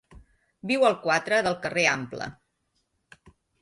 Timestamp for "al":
0.89-0.95